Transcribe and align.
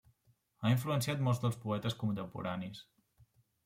Ha 0.63 0.71
influenciat 0.75 1.23
molts 1.29 1.43
dels 1.45 1.61
poetes 1.69 2.01
contemporanis. 2.03 2.85